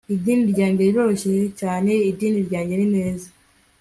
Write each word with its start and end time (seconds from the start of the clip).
idini 0.15 0.43
ryanjye 0.51 0.81
riroroshye 0.87 1.31
cyane. 1.59 1.91
idini 2.09 2.39
ryanjye 2.47 2.73
ni 2.77 2.85
ineza 2.87 3.29